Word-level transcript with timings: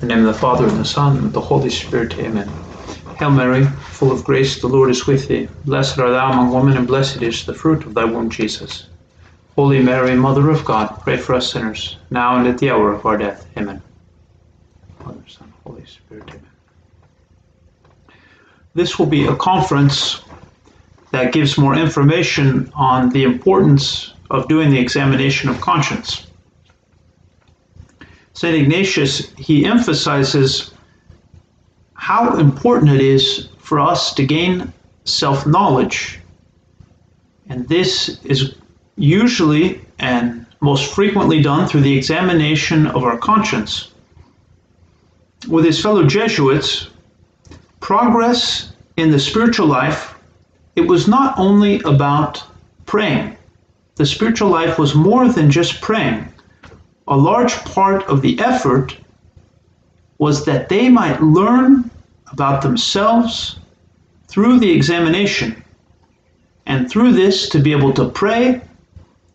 In 0.00 0.08
the 0.08 0.14
name 0.14 0.26
of 0.26 0.32
the 0.32 0.40
Father, 0.40 0.66
and 0.68 0.78
the 0.78 0.84
Son, 0.84 1.16
and 1.18 1.32
the 1.32 1.40
Holy 1.40 1.70
Spirit, 1.70 2.18
amen. 2.18 2.54
Hail 3.18 3.30
Mary, 3.32 3.66
full 3.90 4.12
of 4.12 4.24
grace, 4.24 4.60
the 4.60 4.68
Lord 4.68 4.90
is 4.90 5.06
with 5.08 5.26
thee. 5.28 5.48
Blessed 5.64 5.98
art 5.98 6.12
thou 6.12 6.30
among 6.32 6.52
women, 6.52 6.76
and 6.76 6.86
blessed 6.86 7.22
is 7.22 7.44
the 7.44 7.54
fruit 7.54 7.84
of 7.84 7.94
thy 7.94 8.04
womb, 8.04 8.30
Jesus. 8.30 8.88
Holy 9.56 9.82
Mary, 9.82 10.14
Mother 10.14 10.50
of 10.50 10.64
God, 10.64 11.00
pray 11.02 11.16
for 11.16 11.34
us 11.34 11.52
sinners, 11.52 11.98
now 12.10 12.36
and 12.36 12.46
at 12.46 12.58
the 12.58 12.70
hour 12.70 12.92
of 12.92 13.04
our 13.06 13.16
death. 13.18 13.48
Amen. 13.56 13.82
Father, 15.02 15.24
Son, 15.26 15.52
Holy 15.64 15.84
Spirit, 15.84 16.30
amen. 16.30 16.46
This 18.74 18.98
will 19.00 19.06
be 19.06 19.26
a 19.26 19.34
conference 19.36 20.20
that 21.10 21.32
gives 21.32 21.58
more 21.58 21.74
information 21.76 22.70
on 22.76 23.10
the 23.10 23.24
importance 23.24 24.14
of 24.30 24.48
doing 24.48 24.70
the 24.70 24.78
examination 24.78 25.50
of 25.50 25.60
conscience. 25.60 26.27
St. 28.38 28.54
Ignatius, 28.54 29.32
he 29.36 29.64
emphasizes 29.64 30.70
how 31.94 32.36
important 32.36 32.92
it 32.92 33.00
is 33.00 33.48
for 33.58 33.80
us 33.80 34.14
to 34.14 34.24
gain 34.24 34.72
self 35.04 35.44
knowledge. 35.44 36.20
And 37.48 37.68
this 37.68 38.20
is 38.22 38.54
usually 38.94 39.80
and 39.98 40.46
most 40.60 40.94
frequently 40.94 41.42
done 41.42 41.66
through 41.66 41.80
the 41.80 41.98
examination 41.98 42.86
of 42.86 43.02
our 43.02 43.18
conscience. 43.18 43.90
With 45.48 45.64
his 45.64 45.82
fellow 45.82 46.06
Jesuits, 46.06 46.90
progress 47.80 48.72
in 48.96 49.10
the 49.10 49.18
spiritual 49.18 49.66
life, 49.66 50.14
it 50.76 50.86
was 50.86 51.08
not 51.08 51.36
only 51.40 51.80
about 51.80 52.44
praying. 52.86 53.36
The 53.96 54.06
spiritual 54.06 54.48
life 54.48 54.78
was 54.78 54.94
more 54.94 55.26
than 55.28 55.50
just 55.50 55.80
praying 55.80 56.32
a 57.08 57.16
large 57.16 57.54
part 57.64 58.04
of 58.04 58.22
the 58.22 58.38
effort 58.38 58.96
was 60.18 60.44
that 60.44 60.68
they 60.68 60.88
might 60.88 61.22
learn 61.22 61.90
about 62.30 62.62
themselves 62.62 63.58
through 64.26 64.58
the 64.58 64.70
examination, 64.70 65.62
and 66.66 66.90
through 66.90 67.12
this 67.12 67.48
to 67.48 67.58
be 67.58 67.72
able 67.72 67.92
to 67.94 68.10
pray 68.10 68.60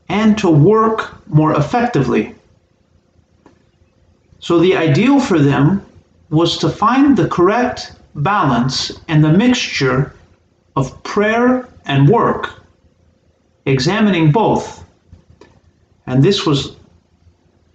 and 0.10 0.38
to 0.38 0.50
work 0.50 1.16
more 1.28 1.54
effectively. 1.54 2.36
So, 4.40 4.60
the 4.60 4.76
ideal 4.76 5.20
for 5.20 5.40
them 5.40 5.84
was 6.30 6.58
to 6.60 6.70
find 6.70 7.18
the 7.18 7.28
correct 7.28 7.96
balance 8.16 8.92
and 9.08 9.24
the 9.24 9.32
mixture 9.32 10.14
of 10.76 11.02
prayer 11.04 11.68
and 11.86 12.08
work, 12.08 12.62
examining 13.66 14.32
both. 14.32 14.84
And 16.06 16.22
this 16.22 16.46
was 16.46 16.76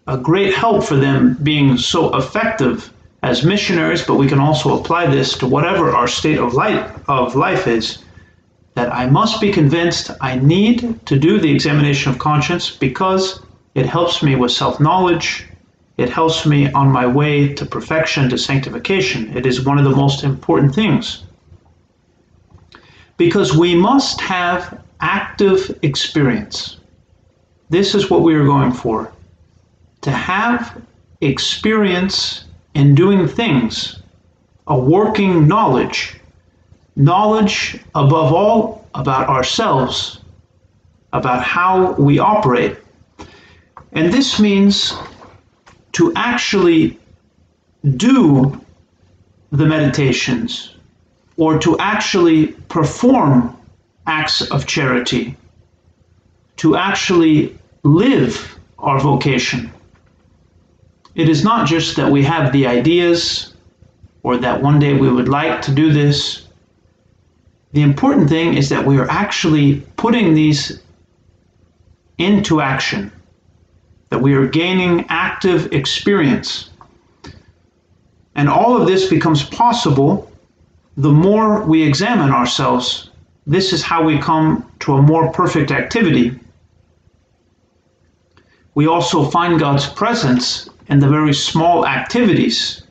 a 0.08 0.16
great 0.16 0.54
help 0.54 0.82
for 0.82 0.96
them 0.96 1.36
being 1.42 1.76
so 1.76 2.16
effective 2.16 2.90
as 3.22 3.44
missionaries, 3.44 4.02
but 4.02 4.14
we 4.14 4.26
can 4.26 4.38
also 4.38 4.80
apply 4.80 5.06
this 5.06 5.36
to 5.36 5.46
whatever 5.46 5.94
our 5.94 6.08
state 6.08 6.38
of 6.38 6.54
life, 6.54 6.98
of 7.08 7.36
life 7.36 7.66
is. 7.66 7.98
That 8.74 8.92
I 8.92 9.06
must 9.06 9.40
be 9.40 9.52
convinced 9.52 10.10
I 10.20 10.36
need 10.36 11.04
to 11.06 11.18
do 11.18 11.38
the 11.38 11.50
examination 11.50 12.10
of 12.10 12.18
conscience 12.18 12.70
because 12.70 13.42
it 13.74 13.84
helps 13.84 14.22
me 14.22 14.34
with 14.34 14.50
self 14.50 14.80
knowledge, 14.80 15.46
it 15.98 16.08
helps 16.08 16.46
me 16.46 16.72
on 16.72 16.88
my 16.90 17.06
way 17.06 17.52
to 17.54 17.66
perfection, 17.66 18.30
to 18.30 18.38
sanctification. 18.38 19.36
It 19.36 19.44
is 19.44 19.66
one 19.66 19.78
of 19.78 19.84
the 19.84 19.96
most 19.96 20.24
important 20.24 20.74
things. 20.74 21.24
Because 23.18 23.56
we 23.56 23.74
must 23.74 24.20
have 24.20 24.80
active 25.00 25.76
experience. 25.82 26.78
This 27.68 27.94
is 27.94 28.08
what 28.08 28.22
we 28.22 28.34
are 28.34 28.44
going 28.44 28.72
for 28.72 29.12
to 30.08 30.14
have 30.14 30.80
experience 31.20 32.44
in 32.74 32.94
doing 32.94 33.28
things, 33.28 34.00
a 34.66 34.78
working 34.78 35.46
knowledge, 35.46 36.18
knowledge 36.96 37.78
above 37.94 38.32
all 38.32 38.88
about 38.94 39.28
ourselves, 39.28 40.20
about 41.12 41.42
how 41.42 41.92
we 41.92 42.18
operate. 42.18 42.76
And 43.92 44.10
this 44.12 44.40
means 44.40 44.94
to 45.92 46.12
actually 46.16 46.98
do 47.96 48.58
the 49.52 49.66
meditations 49.66 50.74
or 51.36 51.58
to 51.58 51.78
actually 51.78 52.48
perform 52.68 53.56
acts 54.06 54.40
of 54.50 54.66
charity, 54.66 55.36
to 56.56 56.76
actually 56.76 57.58
live 57.82 58.58
our 58.78 58.98
vocation. 59.00 59.70
It 61.18 61.28
is 61.28 61.42
not 61.42 61.66
just 61.66 61.96
that 61.96 62.12
we 62.12 62.22
have 62.22 62.52
the 62.52 62.64
ideas 62.68 63.52
or 64.22 64.36
that 64.36 64.62
one 64.62 64.78
day 64.78 64.94
we 64.94 65.10
would 65.10 65.28
like 65.28 65.60
to 65.62 65.72
do 65.72 65.92
this. 65.92 66.46
The 67.72 67.82
important 67.82 68.28
thing 68.28 68.54
is 68.54 68.68
that 68.68 68.86
we 68.86 68.98
are 68.98 69.10
actually 69.10 69.80
putting 69.96 70.32
these 70.32 70.80
into 72.18 72.60
action, 72.60 73.10
that 74.10 74.20
we 74.20 74.32
are 74.34 74.46
gaining 74.46 75.06
active 75.08 75.72
experience. 75.72 76.70
And 78.36 78.48
all 78.48 78.80
of 78.80 78.86
this 78.86 79.10
becomes 79.10 79.42
possible 79.42 80.30
the 80.96 81.10
more 81.10 81.64
we 81.64 81.82
examine 81.82 82.30
ourselves. 82.30 83.10
This 83.44 83.72
is 83.72 83.82
how 83.82 84.04
we 84.04 84.20
come 84.20 84.70
to 84.80 84.94
a 84.94 85.02
more 85.02 85.32
perfect 85.32 85.72
activity. 85.72 86.38
We 88.76 88.86
also 88.86 89.28
find 89.28 89.58
God's 89.58 89.88
presence 89.88 90.68
and 90.88 91.02
the 91.02 91.08
very 91.08 91.34
small 91.34 91.86
activities, 91.86 92.82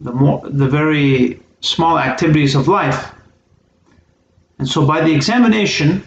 the 0.00 0.12
more 0.12 0.40
the 0.44 0.68
very 0.68 1.40
small 1.60 1.98
activities 1.98 2.54
of 2.54 2.68
life. 2.68 3.12
And 4.58 4.68
so 4.68 4.86
by 4.86 5.00
the 5.00 5.14
examination, 5.14 6.02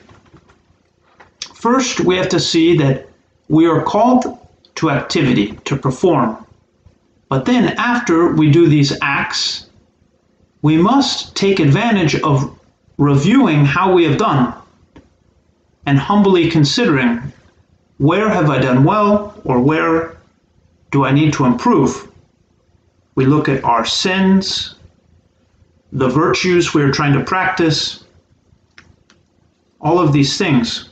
first 1.53 2.01
we 2.01 2.17
have 2.17 2.29
to 2.29 2.39
see 2.39 2.77
that 2.77 3.07
we 3.47 3.67
are 3.67 3.83
called 3.83 4.37
to 4.75 4.89
activity, 4.89 5.57
to 5.65 5.77
perform. 5.77 6.45
But 7.29 7.45
then 7.45 7.75
after 7.77 8.33
we 8.33 8.51
do 8.51 8.67
these 8.67 8.97
acts, 9.01 9.67
we 10.61 10.77
must 10.77 11.35
take 11.35 11.59
advantage 11.59 12.15
of 12.21 12.57
reviewing 12.97 13.65
how 13.65 13.93
we 13.93 14.03
have 14.05 14.17
done 14.17 14.53
and 15.85 15.99
humbly 15.99 16.49
considering 16.49 17.21
where 17.97 18.29
have 18.29 18.49
I 18.49 18.59
done 18.59 18.83
well 18.83 19.39
or 19.45 19.59
where 19.59 20.17
do 20.95 21.03
I 21.03 21.11
need 21.11 21.33
to 21.33 21.43
improve? 21.43 22.09
We 23.15 23.25
look 23.25 23.49
at 23.49 23.61
our 23.65 23.83
sins, 23.83 24.75
the 25.91 26.07
virtues 26.07 26.73
we're 26.73 26.93
trying 26.93 27.11
to 27.19 27.21
practice, 27.21 28.05
all 29.81 29.99
of 29.99 30.13
these 30.13 30.37
things. 30.37 30.91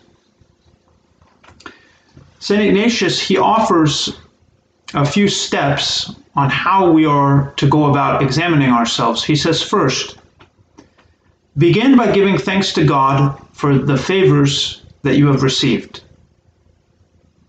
St. 2.39 2.61
Ignatius, 2.61 3.17
he 3.17 3.37
offers 3.37 4.17
a 4.93 5.05
few 5.05 5.29
steps 5.29 6.13
on 6.35 6.49
how 6.49 6.91
we 6.91 7.05
are 7.05 7.53
to 7.55 7.69
go 7.69 7.89
about 7.89 8.21
examining 8.21 8.71
ourselves. 8.71 9.23
He 9.23 9.37
says, 9.37 9.63
first, 9.63 10.17
begin 11.57 11.95
by 11.95 12.11
giving 12.11 12.37
thanks 12.37 12.73
to 12.73 12.83
God 12.83 13.41
for 13.53 13.77
the 13.77 13.97
favors 13.97 14.81
that 15.03 15.15
you 15.15 15.27
have 15.27 15.43
received. 15.43 16.03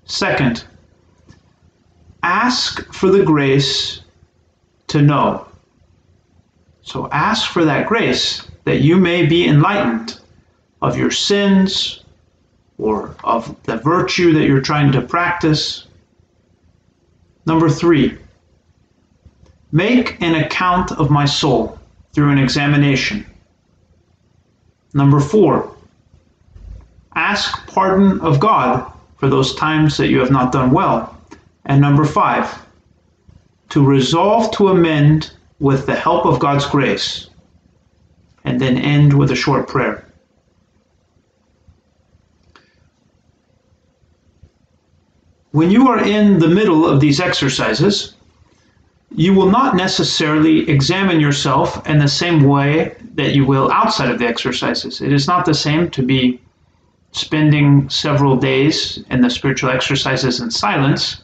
Second, 0.05 0.65
ask 2.25 2.91
for 2.93 3.11
the 3.11 3.23
grace 3.23 4.01
to 4.87 5.03
know. 5.03 5.47
So 6.81 7.09
ask 7.11 7.51
for 7.51 7.67
that 7.67 7.87
grace 7.87 8.43
that 8.65 8.81
you 8.81 8.97
may 8.97 9.27
be 9.27 9.47
enlightened 9.47 10.19
of 10.81 10.97
your 10.97 11.11
sins 11.11 12.03
or 12.79 13.15
of 13.25 13.55
the 13.65 13.77
virtue 13.77 14.33
that 14.33 14.47
you're 14.47 14.63
trying 14.63 14.91
to 14.93 15.03
practice. 15.03 15.87
Number 17.45 17.69
three, 17.69 18.17
make 19.71 20.21
an 20.23 20.35
account 20.35 20.93
of 20.93 21.11
my 21.11 21.27
soul 21.27 21.79
through 22.15 22.31
an 22.31 22.39
examination. 22.39 23.27
Number 24.95 25.21
four, 25.21 25.77
ask 27.15 27.67
pardon 27.67 28.21
of 28.21 28.41
God 28.41 28.91
for 29.19 29.29
those 29.29 29.55
times 29.57 29.99
that 29.99 30.09
you 30.09 30.21
have 30.21 30.31
not 30.31 30.53
done 30.53 30.71
well. 30.71 31.15
And 31.67 31.81
number 31.81 32.05
five, 32.05 32.65
to 33.71 33.85
resolve 33.85 34.51
to 34.57 34.69
amend 34.69 35.33
with 35.59 35.87
the 35.87 35.95
help 35.95 36.27
of 36.27 36.39
God's 36.39 36.67
grace. 36.67 37.29
And 38.45 38.61
then 38.61 38.77
end 38.77 39.15
with 39.15 39.31
a 39.31 39.37
short 39.37 39.67
prayer. 39.67 40.07
When 45.53 45.71
you 45.71 45.89
are 45.89 46.05
in 46.05 46.41
the 46.41 46.49
middle 46.49 46.87
of 46.87 47.01
these 47.01 47.21
exercises, 47.21 48.15
you 49.15 49.33
will 49.33 49.51
not 49.51 49.77
necessarily 49.77 50.69
examine 50.69 51.21
yourself 51.21 51.89
in 51.89 51.99
the 51.99 52.09
same 52.09 52.43
way 52.43 52.97
that 53.15 53.35
you 53.35 53.47
will 53.47 53.71
outside 53.71 54.11
of 54.11 54.19
the 54.19 54.27
exercises. 54.27 55.01
It 55.01 55.13
is 55.13 55.29
not 55.29 55.47
the 55.47 55.55
same 55.55 55.89
to 55.91 56.03
be 56.03 56.41
spending 57.13 57.89
several 57.89 58.37
days 58.37 58.99
in 59.11 59.21
the 59.21 59.31
spiritual 59.31 59.71
exercises 59.71 60.41
in 60.41 60.51
silence 60.51 61.23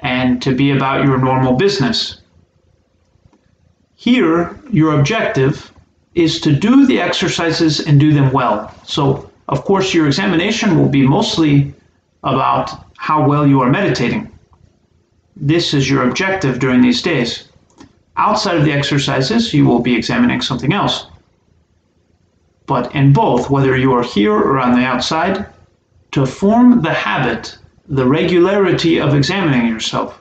and 0.00 0.42
to 0.42 0.54
be 0.54 0.70
about 0.70 1.04
your 1.04 1.18
normal 1.18 1.54
business. 1.54 2.20
here 3.94 4.58
your 4.70 4.98
objective 4.98 5.72
is 6.14 6.40
to 6.40 6.52
do 6.52 6.86
the 6.86 7.00
exercises 7.00 7.80
and 7.80 7.98
do 8.00 8.12
them 8.12 8.32
well. 8.32 8.74
So, 8.84 9.30
of 9.48 9.64
course, 9.64 9.94
your 9.94 10.06
examination 10.06 10.78
will 10.78 10.88
be 10.88 11.06
mostly 11.06 11.74
about 12.22 12.70
how 12.96 13.26
well 13.26 13.46
you 13.46 13.60
are 13.60 13.70
meditating. 13.70 14.32
This 15.36 15.74
is 15.74 15.88
your 15.90 16.08
objective 16.08 16.58
during 16.58 16.80
these 16.80 17.02
days. 17.02 17.48
Outside 18.16 18.56
of 18.56 18.64
the 18.64 18.72
exercises, 18.72 19.52
you 19.52 19.66
will 19.66 19.80
be 19.80 19.94
examining 19.94 20.40
something 20.40 20.72
else. 20.72 21.06
But 22.66 22.94
in 22.94 23.12
both, 23.12 23.50
whether 23.50 23.76
you 23.76 23.92
are 23.92 24.02
here 24.02 24.34
or 24.34 24.58
on 24.58 24.72
the 24.74 24.84
outside, 24.84 25.46
to 26.12 26.26
form 26.26 26.80
the 26.80 26.94
habit, 26.94 27.58
the 27.88 28.06
regularity 28.06 29.00
of 29.00 29.14
examining 29.14 29.68
yourself. 29.68 30.20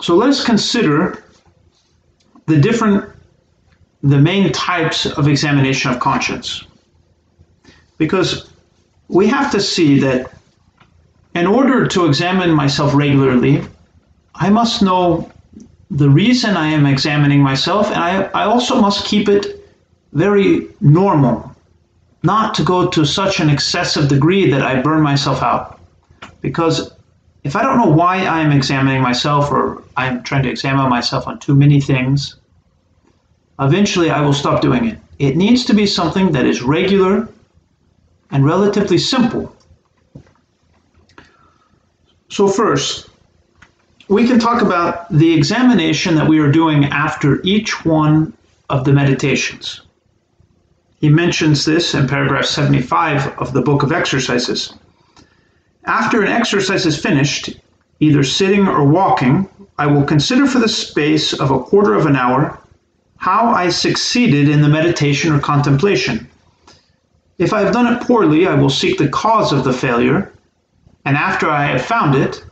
So 0.00 0.14
let 0.14 0.28
us 0.28 0.44
consider 0.44 1.24
the 2.46 2.56
different, 2.56 3.10
the 4.02 4.18
main 4.18 4.52
types 4.52 5.06
of 5.06 5.28
examination 5.28 5.90
of 5.90 6.00
conscience. 6.00 6.64
Because 7.98 8.50
we 9.08 9.26
have 9.26 9.50
to 9.52 9.60
see 9.60 9.98
that 10.00 10.32
in 11.34 11.46
order 11.46 11.86
to 11.86 12.06
examine 12.06 12.52
myself 12.52 12.94
regularly, 12.94 13.62
I 14.34 14.50
must 14.50 14.82
know 14.82 15.30
the 15.90 16.08
reason 16.08 16.56
I 16.56 16.68
am 16.68 16.86
examining 16.86 17.42
myself, 17.42 17.88
and 17.88 17.96
I, 17.96 18.22
I 18.34 18.44
also 18.44 18.80
must 18.80 19.06
keep 19.06 19.28
it 19.28 19.68
very 20.12 20.68
normal, 20.80 21.47
not 22.22 22.54
to 22.54 22.64
go 22.64 22.88
to 22.88 23.04
such 23.04 23.40
an 23.40 23.48
excessive 23.48 24.08
degree 24.08 24.50
that 24.50 24.62
I 24.62 24.80
burn 24.82 25.02
myself 25.02 25.42
out. 25.42 25.80
Because 26.40 26.92
if 27.44 27.56
I 27.56 27.62
don't 27.62 27.78
know 27.78 27.90
why 27.90 28.26
I'm 28.26 28.52
examining 28.52 29.02
myself 29.02 29.50
or 29.50 29.82
I'm 29.96 30.22
trying 30.22 30.42
to 30.42 30.50
examine 30.50 30.88
myself 30.88 31.26
on 31.28 31.38
too 31.38 31.54
many 31.54 31.80
things, 31.80 32.36
eventually 33.60 34.10
I 34.10 34.20
will 34.20 34.32
stop 34.32 34.60
doing 34.60 34.86
it. 34.86 34.98
It 35.18 35.36
needs 35.36 35.64
to 35.66 35.74
be 35.74 35.86
something 35.86 36.32
that 36.32 36.44
is 36.44 36.62
regular 36.62 37.28
and 38.30 38.44
relatively 38.44 38.98
simple. 38.98 39.54
So, 42.28 42.46
first, 42.46 43.08
we 44.08 44.26
can 44.26 44.38
talk 44.38 44.62
about 44.62 45.10
the 45.10 45.32
examination 45.34 46.14
that 46.16 46.28
we 46.28 46.38
are 46.38 46.52
doing 46.52 46.84
after 46.86 47.40
each 47.42 47.84
one 47.84 48.32
of 48.68 48.84
the 48.84 48.92
meditations. 48.92 49.80
He 51.00 51.08
mentions 51.08 51.64
this 51.64 51.94
in 51.94 52.08
paragraph 52.08 52.44
75 52.44 53.38
of 53.38 53.52
the 53.52 53.62
Book 53.62 53.84
of 53.84 53.92
Exercises. 53.92 54.74
After 55.84 56.22
an 56.22 56.28
exercise 56.28 56.86
is 56.86 57.00
finished, 57.00 57.50
either 58.00 58.24
sitting 58.24 58.66
or 58.66 58.84
walking, 58.84 59.48
I 59.78 59.86
will 59.86 60.02
consider 60.02 60.46
for 60.46 60.58
the 60.58 60.68
space 60.68 61.32
of 61.32 61.52
a 61.52 61.60
quarter 61.60 61.94
of 61.94 62.06
an 62.06 62.16
hour 62.16 62.58
how 63.16 63.48
I 63.48 63.68
succeeded 63.68 64.48
in 64.48 64.60
the 64.60 64.68
meditation 64.68 65.32
or 65.32 65.38
contemplation. 65.38 66.28
If 67.38 67.52
I 67.52 67.60
have 67.60 67.72
done 67.72 67.92
it 67.92 68.02
poorly, 68.02 68.48
I 68.48 68.54
will 68.54 68.70
seek 68.70 68.98
the 68.98 69.08
cause 69.08 69.52
of 69.52 69.62
the 69.62 69.72
failure, 69.72 70.32
and 71.04 71.16
after 71.16 71.48
I 71.48 71.66
have 71.66 71.82
found 71.82 72.16
it, 72.16 72.42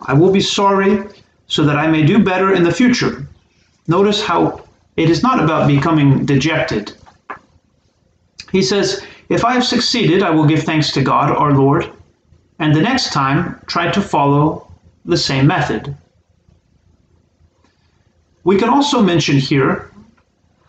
I 0.00 0.14
will 0.14 0.30
be 0.30 0.40
sorry 0.40 1.02
so 1.48 1.64
that 1.64 1.76
I 1.76 1.88
may 1.88 2.04
do 2.04 2.22
better 2.22 2.54
in 2.54 2.62
the 2.62 2.72
future. 2.72 3.26
Notice 3.88 4.22
how 4.22 4.64
it 4.96 5.10
is 5.10 5.24
not 5.24 5.42
about 5.42 5.66
becoming 5.66 6.24
dejected. 6.24 6.92
He 8.52 8.62
says, 8.62 9.04
If 9.28 9.44
I 9.44 9.54
have 9.54 9.64
succeeded, 9.64 10.22
I 10.22 10.30
will 10.30 10.46
give 10.46 10.62
thanks 10.62 10.92
to 10.92 11.02
God, 11.02 11.30
our 11.30 11.52
Lord, 11.52 11.90
and 12.58 12.74
the 12.74 12.82
next 12.82 13.12
time 13.12 13.60
try 13.66 13.90
to 13.90 14.00
follow 14.00 14.70
the 15.04 15.16
same 15.16 15.46
method. 15.46 15.96
We 18.44 18.56
can 18.56 18.68
also 18.68 19.02
mention 19.02 19.38
here, 19.38 19.90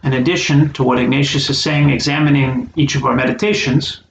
in 0.03 0.13
addition 0.13 0.73
to 0.73 0.83
what 0.83 0.99
Ignatius 0.99 1.49
is 1.49 1.61
saying, 1.61 1.89
examining 1.89 2.71
each 2.75 2.95
of 2.95 3.05
our 3.05 3.15
meditations, 3.15 4.01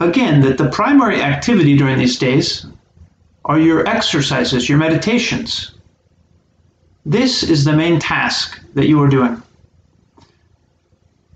again, 0.00 0.42
that 0.42 0.58
the 0.58 0.68
primary 0.68 1.22
activity 1.22 1.76
during 1.76 1.98
these 1.98 2.18
days 2.18 2.66
are 3.44 3.58
your 3.58 3.86
exercises, 3.88 4.68
your 4.68 4.78
meditations. 4.78 5.72
This 7.06 7.42
is 7.42 7.64
the 7.64 7.72
main 7.72 7.98
task 7.98 8.60
that 8.74 8.86
you 8.86 9.02
are 9.02 9.08
doing. 9.08 9.42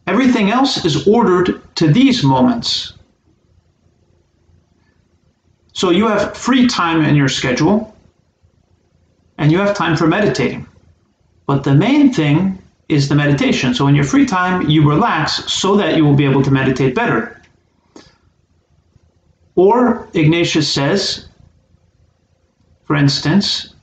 Everything 0.09 0.51
else 0.51 0.87
is 0.87 1.07
ordered 1.07 1.61
to 1.77 1.93
these 1.93 2.25
moments. 2.25 2.95
So 5.75 5.91
you 5.91 6.09
have 6.09 6.35
free 6.35 6.67
time 6.67 7.05
in 7.05 7.15
your 7.15 7.29
schedule 7.29 7.95
and 9.37 9.53
you 9.53 9.59
have 9.59 9.77
time 9.77 9.99
for 9.99 10.07
meditating. 10.07 10.67
But 11.47 11.63
the 11.63 11.75
main 11.75 12.11
thing 12.11 12.59
is 12.89 13.11
the 13.11 13.15
meditation. 13.15 13.75
So 13.75 13.87
in 13.87 13.95
your 13.95 14.05
free 14.05 14.25
time, 14.25 14.67
you 14.67 14.89
relax 14.89 15.53
so 15.53 15.77
that 15.77 15.95
you 15.97 16.07
will 16.07 16.17
be 16.17 16.25
able 16.25 16.43
to 16.43 16.51
meditate 16.51 16.95
better. 16.95 17.43
Or 19.57 20.09
Ignatius 20.15 20.73
says, 20.73 21.29
for 22.85 22.97
instance, 22.97 23.75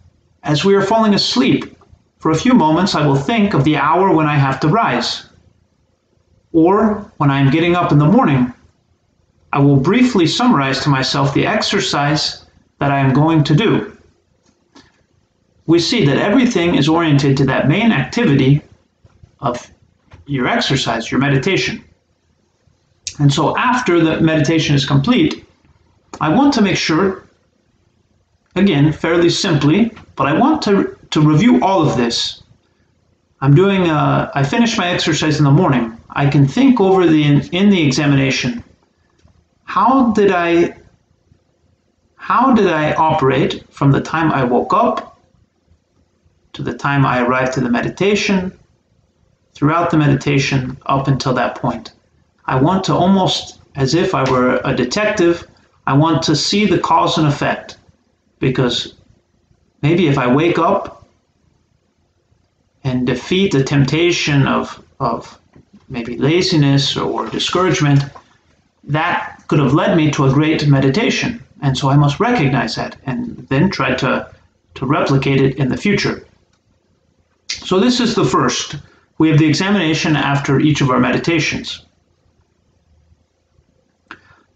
as 0.42 0.66
we 0.66 0.74
are 0.74 0.82
falling 0.82 1.14
asleep, 1.14 1.78
for 2.18 2.32
a 2.32 2.36
few 2.36 2.56
moments 2.56 2.96
I 2.96 3.06
will 3.06 3.16
think 3.16 3.54
of 3.54 3.64
the 3.64 3.78
hour 3.78 4.12
when 4.12 4.26
I 4.26 4.38
have 4.38 4.60
to 4.62 4.68
rise. 4.68 5.28
Or 6.56 7.12
when 7.18 7.30
I 7.30 7.42
am 7.42 7.52
getting 7.52 7.76
up 7.76 7.92
in 7.92 8.00
the 8.00 8.08
morning, 8.08 8.54
I 9.52 9.60
will 9.60 9.76
briefly 9.76 10.26
summarize 10.26 10.80
to 10.84 10.90
myself 10.90 11.34
the 11.34 11.46
exercise 11.46 12.46
that 12.80 12.92
I 12.92 13.00
am 13.00 13.14
going 13.14 13.44
to 13.44 13.54
do. 13.54 13.98
We 15.68 15.80
see 15.80 16.06
that 16.06 16.18
everything 16.18 16.76
is 16.76 16.88
oriented 16.88 17.36
to 17.38 17.46
that 17.48 17.68
main 17.68 17.92
activity 17.92 18.62
of 19.42 19.70
your 20.28 20.48
exercise, 20.48 21.12
your 21.12 21.20
meditation. 21.20 21.84
And 23.20 23.34
so 23.34 23.58
after 23.58 24.00
the 24.00 24.22
meditation 24.22 24.76
is 24.76 24.86
complete, 24.86 25.46
I 26.22 26.30
want 26.30 26.54
to 26.54 26.62
make 26.62 26.78
sure 26.78 27.26
again, 28.56 28.94
fairly 28.94 29.30
simply, 29.30 29.92
but 30.16 30.26
I 30.26 30.40
want 30.40 30.62
to, 30.62 30.98
to 31.10 31.20
review 31.20 31.62
all 31.62 31.86
of 31.86 31.98
this. 31.98 32.44
I'm 33.42 33.54
doing, 33.54 33.90
uh, 33.90 34.32
I 34.34 34.44
finish 34.44 34.78
my 34.78 34.88
exercise 34.88 35.38
in 35.38 35.44
the 35.44 35.52
morning. 35.52 35.98
I 36.16 36.28
can 36.30 36.48
think 36.48 36.80
over 36.80 37.06
the, 37.06 37.24
in, 37.24 37.42
in 37.50 37.70
the 37.70 37.86
examination, 37.86 38.64
how 39.66 40.12
did 40.14 40.32
I, 40.32 40.78
how 42.16 42.54
did 42.54 42.68
I 42.68 42.94
operate 42.94 43.66
from 43.70 43.92
the 43.92 44.02
time 44.02 44.32
I 44.32 44.44
woke 44.44 44.74
up 44.74 45.20
to 46.54 46.64
the 46.64 46.74
time 46.74 47.06
I 47.06 47.22
arrived 47.22 47.54
to 47.54 47.62
the 47.62 47.70
meditation, 47.70 48.58
throughout 49.56 49.90
the 49.90 49.98
meditation 49.98 50.78
up 50.86 51.08
until 51.08 51.34
that 51.34 51.56
point. 51.56 51.94
I 52.46 52.62
want 52.62 52.84
to 52.86 52.94
almost, 52.94 53.60
as 53.76 53.96
if 53.96 54.14
I 54.14 54.30
were 54.30 54.62
a 54.64 54.76
detective, 54.76 55.48
I 55.88 55.94
want 55.94 56.22
to 56.24 56.36
see 56.36 56.66
the 56.66 56.80
cause 56.80 57.18
and 57.18 57.28
effect 57.28 57.78
because 58.40 58.94
maybe 59.82 60.08
if 60.08 60.18
I 60.18 60.34
wake 60.34 60.60
up 60.60 61.08
and 62.84 63.08
defeat 63.08 63.52
the 63.52 63.64
temptation 63.64 64.48
of, 64.48 64.84
of 65.00 65.40
maybe 65.90 66.18
laziness 66.18 66.98
or 66.98 67.28
discouragement, 67.30 68.04
that 68.84 69.44
could 69.48 69.60
have 69.60 69.74
led 69.74 69.96
me 69.98 70.12
to 70.12 70.26
a 70.26 70.34
great 70.34 70.68
meditation. 70.68 71.44
And 71.62 71.78
so 71.78 71.90
I 71.90 71.96
must 71.96 72.20
recognize 72.20 72.76
that 72.76 72.98
and 73.06 73.48
then 73.50 73.70
try 73.70 73.96
to, 73.96 74.30
to 74.76 74.86
replicate 74.86 75.42
it 75.42 75.58
in 75.58 75.70
the 75.70 75.78
future. 75.78 76.26
So 77.48 77.80
this 77.80 78.00
is 78.00 78.16
the 78.16 78.26
first. 78.26 78.76
We 79.18 79.30
have 79.30 79.40
the 79.40 79.48
examination 79.48 80.16
after 80.16 80.60
each 80.60 80.82
of 80.82 80.90
our 80.90 81.00
meditations. 81.00 81.86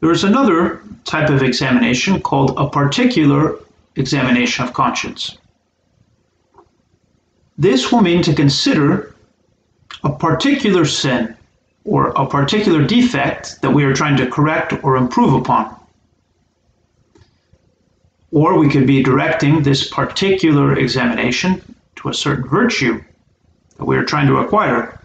There 0.01 0.11
is 0.11 0.23
another 0.23 0.81
type 1.05 1.29
of 1.29 1.43
examination 1.43 2.21
called 2.21 2.53
a 2.57 2.69
particular 2.69 3.59
examination 3.95 4.65
of 4.65 4.73
conscience. 4.73 5.37
This 7.57 7.91
will 7.91 8.01
mean 8.01 8.21
to 8.23 8.33
consider 8.33 9.13
a 10.03 10.09
particular 10.09 10.85
sin 10.85 11.35
or 11.85 12.09
a 12.09 12.25
particular 12.25 12.85
defect 12.85 13.61
that 13.61 13.71
we 13.71 13.83
are 13.83 13.93
trying 13.93 14.17
to 14.17 14.27
correct 14.27 14.73
or 14.83 14.97
improve 14.97 15.33
upon. 15.33 15.75
Or 18.31 18.59
we 18.59 18.69
could 18.69 18.85
be 18.85 19.01
directing 19.01 19.63
this 19.63 19.89
particular 19.89 20.77
examination 20.77 21.75
to 21.95 22.09
a 22.09 22.13
certain 22.13 22.47
virtue 22.47 23.03
that 23.77 23.85
we 23.85 23.97
are 23.97 24.05
trying 24.05 24.27
to 24.27 24.37
acquire. 24.37 24.99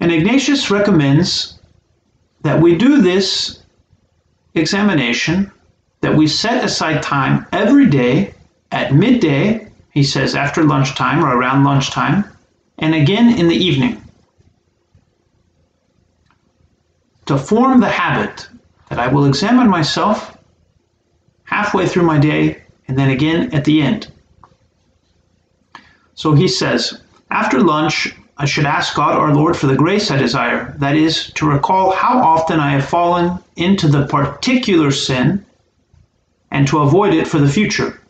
And 0.00 0.12
Ignatius 0.12 0.70
recommends 0.70 1.58
that 2.42 2.60
we 2.60 2.76
do 2.76 3.00
this 3.00 3.62
examination 4.54 5.50
that 6.02 6.14
we 6.14 6.26
set 6.26 6.64
aside 6.64 7.02
time 7.02 7.46
every 7.52 7.86
day 7.86 8.34
at 8.72 8.92
midday, 8.92 9.68
he 9.90 10.02
says 10.02 10.34
after 10.34 10.64
lunchtime 10.64 11.24
or 11.24 11.36
around 11.36 11.64
lunchtime, 11.64 12.24
and 12.82 12.96
again 12.96 13.38
in 13.38 13.46
the 13.46 13.54
evening. 13.54 14.02
To 17.26 17.38
form 17.38 17.80
the 17.80 17.88
habit 17.88 18.48
that 18.90 18.98
I 18.98 19.06
will 19.06 19.24
examine 19.24 19.68
myself 19.68 20.36
halfway 21.44 21.86
through 21.86 22.02
my 22.02 22.18
day 22.18 22.62
and 22.88 22.98
then 22.98 23.10
again 23.10 23.54
at 23.54 23.64
the 23.64 23.80
end. 23.80 24.08
So 26.14 26.34
he 26.34 26.48
says, 26.48 27.00
after 27.30 27.60
lunch, 27.60 28.14
I 28.36 28.46
should 28.46 28.66
ask 28.66 28.96
God 28.96 29.14
our 29.14 29.32
Lord 29.32 29.56
for 29.56 29.68
the 29.68 29.76
grace 29.76 30.10
I 30.10 30.16
desire, 30.16 30.74
that 30.78 30.96
is, 30.96 31.32
to 31.34 31.48
recall 31.48 31.92
how 31.92 32.18
often 32.18 32.58
I 32.58 32.72
have 32.72 32.84
fallen 32.84 33.38
into 33.54 33.86
the 33.86 34.06
particular 34.08 34.90
sin 34.90 35.46
and 36.50 36.66
to 36.66 36.80
avoid 36.80 37.14
it 37.14 37.28
for 37.28 37.38
the 37.38 37.48
future. 37.48 38.00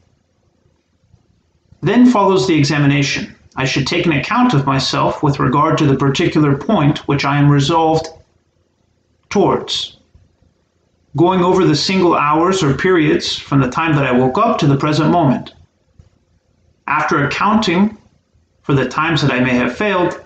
Then 1.82 2.06
follows 2.06 2.46
the 2.46 2.58
examination. 2.58 3.36
I 3.56 3.64
should 3.64 3.86
take 3.86 4.06
an 4.06 4.12
account 4.12 4.54
of 4.54 4.66
myself 4.66 5.22
with 5.22 5.38
regard 5.38 5.76
to 5.78 5.86
the 5.86 5.96
particular 5.96 6.56
point 6.56 7.06
which 7.06 7.24
I 7.24 7.38
am 7.38 7.50
resolved 7.50 8.08
towards. 9.28 9.98
Going 11.16 11.42
over 11.42 11.64
the 11.64 11.76
single 11.76 12.14
hours 12.14 12.62
or 12.62 12.74
periods 12.74 13.36
from 13.36 13.60
the 13.60 13.70
time 13.70 13.94
that 13.96 14.06
I 14.06 14.12
woke 14.12 14.38
up 14.38 14.58
to 14.58 14.66
the 14.66 14.78
present 14.78 15.10
moment. 15.10 15.52
After 16.86 17.24
accounting 17.24 17.98
for 18.62 18.74
the 18.74 18.88
times 18.88 19.20
that 19.22 19.30
I 19.30 19.40
may 19.40 19.54
have 19.54 19.76
failed, 19.76 20.18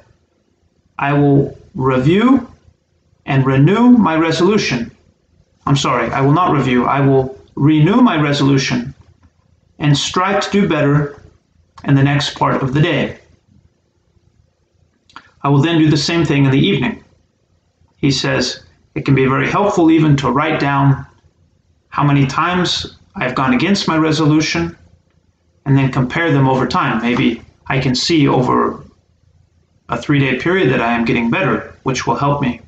I 0.98 1.12
will 1.12 1.58
review 1.74 2.48
and 3.26 3.44
renew 3.44 3.90
my 3.90 4.16
resolution. 4.16 4.96
I'm 5.66 5.76
sorry, 5.76 6.10
I 6.12 6.20
will 6.20 6.32
not 6.32 6.52
review, 6.52 6.84
I 6.84 7.00
will 7.00 7.36
renew 7.56 7.96
my 7.96 8.20
resolution 8.20 8.94
and 9.78 9.96
strive 9.96 10.42
to 10.44 10.50
do 10.50 10.68
better 10.68 11.20
in 11.84 11.94
the 11.94 12.02
next 12.02 12.36
part 12.36 12.62
of 12.62 12.74
the 12.74 12.80
day. 12.80 13.18
I 15.42 15.48
will 15.48 15.62
then 15.62 15.78
do 15.78 15.88
the 15.88 15.96
same 15.96 16.24
thing 16.24 16.44
in 16.44 16.50
the 16.50 16.58
evening. 16.58 17.04
He 17.96 18.10
says 18.10 18.64
it 18.94 19.04
can 19.04 19.14
be 19.14 19.26
very 19.26 19.48
helpful 19.48 19.90
even 19.90 20.16
to 20.16 20.30
write 20.30 20.58
down 20.60 21.06
how 21.88 22.02
many 22.04 22.26
times 22.26 22.96
I've 23.14 23.34
gone 23.34 23.54
against 23.54 23.88
my 23.88 23.96
resolution 23.96 24.76
and 25.64 25.76
then 25.76 25.92
compare 25.92 26.32
them 26.32 26.48
over 26.48 26.66
time. 26.66 27.00
Maybe 27.02 27.42
I 27.66 27.78
can 27.78 27.94
see 27.94 28.28
over 28.28 28.84
a 29.88 30.00
three 30.00 30.18
day 30.18 30.38
period 30.38 30.70
that 30.72 30.80
I 30.80 30.92
am 30.92 31.04
getting 31.04 31.30
better, 31.30 31.76
which 31.84 32.06
will 32.06 32.16
help 32.16 32.42
me. 32.42 32.60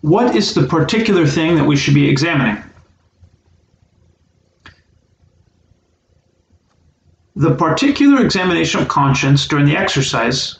What 0.00 0.36
is 0.36 0.52
the 0.52 0.66
particular 0.66 1.26
thing 1.26 1.56
that 1.56 1.64
we 1.64 1.76
should 1.76 1.94
be 1.94 2.08
examining? 2.08 2.62
The 7.36 7.54
particular 7.54 8.24
examination 8.24 8.80
of 8.80 8.88
conscience 8.88 9.46
during 9.48 9.66
the 9.66 9.76
exercise, 9.76 10.58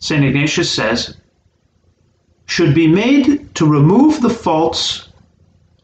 St. 0.00 0.24
Ignatius 0.24 0.70
says, 0.70 1.16
should 2.46 2.74
be 2.74 2.88
made 2.88 3.54
to 3.54 3.64
remove 3.64 4.20
the 4.20 4.30
faults 4.30 5.08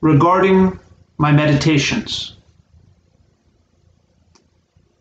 regarding 0.01 0.79
my 1.19 1.31
meditations. 1.31 2.37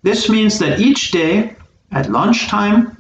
This 0.04 0.30
means 0.30 0.60
that 0.60 0.80
each 0.80 1.10
day 1.10 1.56
at 1.92 2.12
lunchtime, 2.12 2.96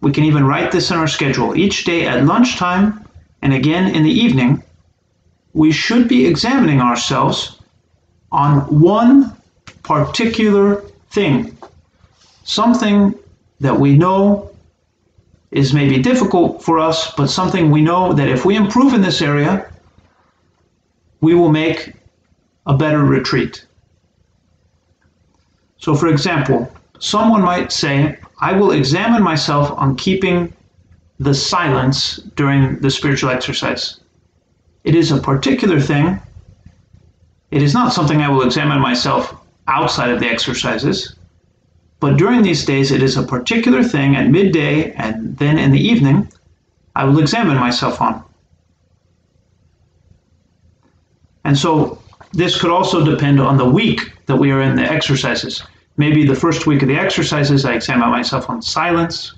we 0.00 0.10
can 0.10 0.24
even 0.24 0.44
write 0.44 0.72
this 0.72 0.90
in 0.90 0.96
our 0.96 1.06
schedule, 1.06 1.56
each 1.56 1.84
day 1.84 2.08
at 2.08 2.24
lunchtime 2.24 3.04
and 3.42 3.52
again 3.52 3.94
in 3.94 4.02
the 4.02 4.10
evening, 4.10 4.64
we 5.52 5.70
should 5.70 6.08
be 6.08 6.26
examining 6.26 6.80
ourselves 6.80 7.60
on 8.32 8.60
one 8.80 9.36
particular 9.84 10.82
thing, 11.10 11.56
something 12.48 13.14
that 13.60 13.78
we 13.78 13.96
know 13.96 14.50
is 15.50 15.74
maybe 15.74 16.02
difficult 16.02 16.62
for 16.62 16.78
us, 16.78 17.12
but 17.14 17.28
something 17.28 17.70
we 17.70 17.82
know 17.82 18.12
that 18.14 18.28
if 18.28 18.44
we 18.44 18.56
improve 18.56 18.94
in 18.94 19.02
this 19.02 19.20
area, 19.20 19.70
we 21.20 21.34
will 21.34 21.50
make 21.50 21.92
a 22.66 22.74
better 22.74 23.04
retreat. 23.04 23.66
So, 25.76 25.94
for 25.94 26.08
example, 26.08 26.70
someone 26.98 27.42
might 27.42 27.70
say, 27.70 28.18
I 28.40 28.52
will 28.52 28.72
examine 28.72 29.22
myself 29.22 29.70
on 29.72 29.96
keeping 29.96 30.52
the 31.20 31.34
silence 31.34 32.16
during 32.34 32.78
the 32.80 32.90
spiritual 32.90 33.30
exercise. 33.30 34.00
It 34.84 34.94
is 34.94 35.12
a 35.12 35.18
particular 35.18 35.80
thing. 35.80 36.18
It 37.50 37.62
is 37.62 37.74
not 37.74 37.92
something 37.92 38.22
I 38.22 38.28
will 38.30 38.42
examine 38.42 38.80
myself 38.80 39.34
outside 39.66 40.10
of 40.10 40.20
the 40.20 40.28
exercises. 40.28 41.17
But 42.00 42.16
during 42.16 42.42
these 42.42 42.64
days, 42.64 42.92
it 42.92 43.02
is 43.02 43.16
a 43.16 43.22
particular 43.22 43.82
thing 43.82 44.14
at 44.16 44.28
midday 44.28 44.92
and 44.92 45.36
then 45.36 45.58
in 45.58 45.72
the 45.72 45.80
evening 45.80 46.30
I 46.94 47.04
will 47.04 47.18
examine 47.18 47.56
myself 47.56 48.00
on. 48.00 48.24
And 51.44 51.56
so 51.56 52.00
this 52.32 52.60
could 52.60 52.70
also 52.70 53.04
depend 53.04 53.40
on 53.40 53.56
the 53.56 53.64
week 53.64 54.12
that 54.26 54.36
we 54.36 54.50
are 54.50 54.60
in 54.60 54.76
the 54.76 54.82
exercises. 54.82 55.62
Maybe 55.96 56.24
the 56.24 56.34
first 56.34 56.66
week 56.66 56.82
of 56.82 56.88
the 56.88 56.96
exercises, 56.96 57.64
I 57.64 57.74
examine 57.74 58.10
myself 58.10 58.48
on 58.48 58.62
silence. 58.62 59.34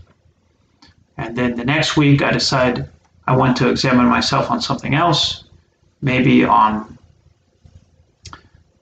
And 1.17 1.37
then 1.37 1.55
the 1.55 1.65
next 1.65 1.97
week, 1.97 2.23
I 2.23 2.33
decide 2.33 2.89
I 3.27 3.37
want 3.37 3.57
to 3.59 3.69
examine 3.69 4.07
myself 4.07 4.51
on 4.51 4.61
something 4.61 4.95
else, 4.95 5.45
maybe 6.03 6.45
on 6.45 6.99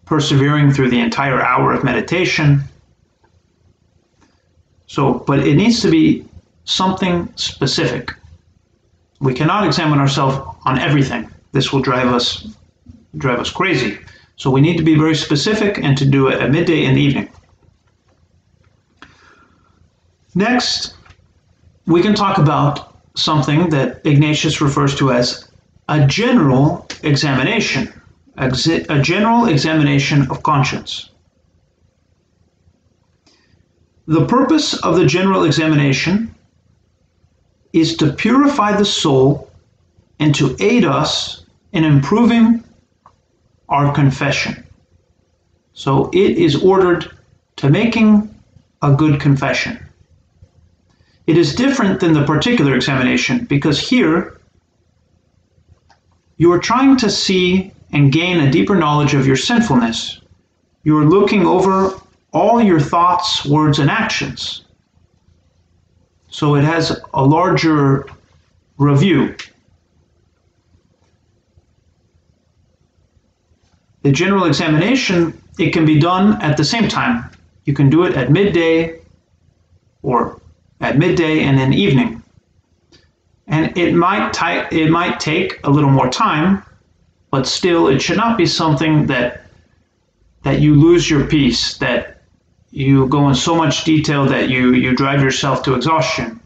persevering 0.06 0.72
through 0.72 0.88
the 0.88 1.00
entire 1.00 1.42
hour 1.42 1.72
of 1.72 1.84
meditation. 1.84 2.62
So, 4.88 5.22
but 5.26 5.38
it 5.40 5.54
needs 5.54 5.80
to 5.82 5.90
be 5.90 6.24
something 6.64 7.32
specific. 7.36 8.12
We 9.20 9.34
cannot 9.34 9.64
examine 9.64 9.98
ourselves 10.00 10.38
on 10.64 10.78
everything. 10.78 11.30
This 11.52 11.72
will 11.72 11.80
drive 11.80 12.08
us 12.08 12.48
drive 13.16 13.40
us 13.40 13.50
crazy. 13.50 13.98
So 14.36 14.50
we 14.50 14.60
need 14.60 14.76
to 14.76 14.84
be 14.84 14.94
very 14.94 15.14
specific 15.14 15.78
and 15.78 15.96
to 15.98 16.04
do 16.04 16.28
it 16.28 16.40
at 16.40 16.50
midday 16.50 16.92
the 16.92 17.00
evening. 17.00 17.28
Next, 20.34 20.94
we 21.86 22.02
can 22.02 22.14
talk 22.14 22.38
about 22.38 22.94
something 23.16 23.70
that 23.70 24.06
Ignatius 24.06 24.60
refers 24.60 24.94
to 24.96 25.10
as 25.10 25.50
a 25.88 26.06
general 26.06 26.86
examination, 27.02 27.92
a 28.36 29.00
general 29.00 29.46
examination 29.46 30.30
of 30.30 30.42
conscience. 30.42 31.10
The 34.08 34.24
purpose 34.24 34.72
of 34.72 34.96
the 34.96 35.04
general 35.04 35.44
examination 35.44 36.34
is 37.74 37.94
to 37.98 38.14
purify 38.14 38.74
the 38.74 38.86
soul 38.86 39.50
and 40.18 40.34
to 40.36 40.56
aid 40.60 40.86
us 40.86 41.44
in 41.72 41.84
improving 41.84 42.64
our 43.68 43.92
confession. 43.92 44.64
So 45.74 46.08
it 46.14 46.38
is 46.38 46.56
ordered 46.56 47.10
to 47.56 47.68
making 47.68 48.34
a 48.80 48.94
good 48.94 49.20
confession. 49.20 49.78
It 51.26 51.36
is 51.36 51.54
different 51.54 52.00
than 52.00 52.14
the 52.14 52.24
particular 52.24 52.74
examination 52.74 53.44
because 53.44 53.78
here 53.78 54.40
you 56.38 56.50
are 56.52 56.58
trying 56.58 56.96
to 56.96 57.10
see 57.10 57.72
and 57.92 58.10
gain 58.10 58.40
a 58.40 58.50
deeper 58.50 58.74
knowledge 58.74 59.12
of 59.12 59.26
your 59.26 59.36
sinfulness. 59.36 60.22
You 60.82 60.96
are 60.96 61.04
looking 61.04 61.44
over 61.44 62.00
all 62.32 62.60
your 62.60 62.80
thoughts, 62.80 63.44
words, 63.44 63.78
and 63.78 63.90
actions. 63.90 64.64
So 66.28 66.54
it 66.54 66.64
has 66.64 67.00
a 67.14 67.24
larger 67.24 68.06
review. 68.76 69.34
The 74.02 74.12
general 74.12 74.44
examination, 74.44 75.40
it 75.58 75.72
can 75.72 75.84
be 75.84 75.98
done 75.98 76.40
at 76.40 76.56
the 76.56 76.64
same 76.64 76.88
time. 76.88 77.30
You 77.64 77.72
can 77.74 77.90
do 77.90 78.04
it 78.04 78.14
at 78.14 78.30
midday 78.30 79.00
or 80.02 80.40
at 80.80 80.96
midday 80.96 81.40
and 81.40 81.58
in 81.58 81.72
evening. 81.72 82.22
And 83.48 83.76
it 83.76 83.94
might, 83.94 84.30
it 84.72 84.90
might 84.90 85.18
take 85.18 85.58
a 85.64 85.70
little 85.70 85.90
more 85.90 86.08
time, 86.08 86.62
but 87.30 87.46
still 87.46 87.88
it 87.88 88.00
should 88.00 88.16
not 88.16 88.38
be 88.38 88.46
something 88.46 89.06
that 89.06 89.44
that 90.44 90.60
you 90.60 90.74
lose 90.74 91.10
your 91.10 91.26
peace, 91.26 91.76
that 91.78 92.17
you 92.70 93.06
go 93.08 93.28
in 93.28 93.34
so 93.34 93.54
much 93.54 93.84
detail 93.84 94.26
that 94.26 94.48
you, 94.48 94.74
you 94.74 94.94
drive 94.94 95.22
yourself 95.22 95.62
to 95.64 95.74
exhaustion. 95.74 96.40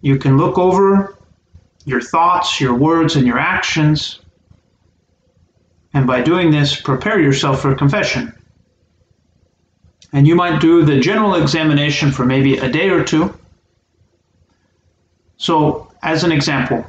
You 0.00 0.18
can 0.18 0.36
look 0.36 0.58
over 0.58 1.16
your 1.84 2.00
thoughts, 2.00 2.60
your 2.60 2.74
words, 2.74 3.16
and 3.16 3.26
your 3.26 3.38
actions 3.38 4.20
and 5.94 6.08
by 6.08 6.20
doing 6.20 6.50
this, 6.50 6.78
prepare 6.80 7.20
yourself 7.20 7.62
for 7.62 7.74
confession. 7.74 8.32
And 10.12 10.26
you 10.26 10.34
might 10.34 10.60
do 10.60 10.84
the 10.84 10.98
general 10.98 11.36
examination 11.36 12.10
for 12.10 12.26
maybe 12.26 12.58
a 12.58 12.68
day 12.68 12.90
or 12.90 13.04
two. 13.04 13.32
So, 15.36 15.90
as 16.02 16.24
an 16.24 16.32
example, 16.32 16.84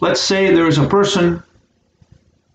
let's 0.00 0.20
say 0.20 0.52
there 0.52 0.66
is 0.66 0.78
a 0.78 0.86
person 0.86 1.42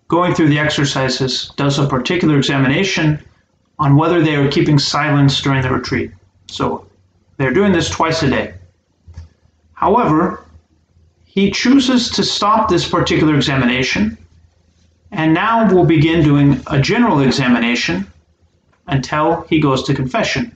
going 0.08 0.34
through 0.34 0.48
the 0.48 0.58
exercises, 0.58 1.50
does 1.56 1.78
a 1.78 1.86
particular 1.86 2.36
examination 2.36 3.22
on 3.78 3.96
whether 3.96 4.22
they 4.22 4.36
are 4.36 4.50
keeping 4.50 4.78
silence 4.78 5.40
during 5.40 5.62
the 5.62 5.70
retreat. 5.70 6.10
So, 6.48 6.86
they're 7.36 7.54
doing 7.54 7.72
this 7.72 7.88
twice 7.88 8.22
a 8.22 8.30
day. 8.30 8.54
However, 9.72 10.44
he 11.24 11.50
chooses 11.50 12.10
to 12.10 12.24
stop 12.24 12.68
this 12.68 12.88
particular 12.88 13.36
examination 13.36 14.18
and 15.10 15.32
now 15.32 15.72
we'll 15.72 15.84
begin 15.84 16.22
doing 16.22 16.60
a 16.66 16.80
general 16.80 17.20
examination 17.20 18.06
until 18.86 19.42
he 19.42 19.60
goes 19.60 19.82
to 19.84 19.94
confession. 19.94 20.54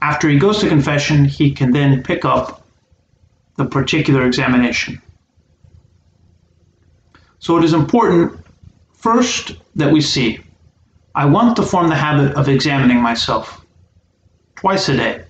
After 0.00 0.28
he 0.28 0.38
goes 0.38 0.58
to 0.60 0.68
confession, 0.68 1.24
he 1.24 1.50
can 1.50 1.72
then 1.72 2.02
pick 2.02 2.24
up 2.24 2.66
the 3.56 3.64
particular 3.64 4.26
examination. 4.26 5.00
So 7.38 7.56
it 7.58 7.64
is 7.64 7.72
important 7.72 8.38
first 8.94 9.56
that 9.76 9.92
we 9.92 10.00
see 10.00 10.40
I 11.14 11.24
want 11.26 11.56
to 11.56 11.62
form 11.62 11.88
the 11.88 11.94
habit 11.94 12.34
of 12.34 12.48
examining 12.48 13.00
myself 13.00 13.64
twice 14.56 14.88
a 14.88 14.96
day. 14.96 15.24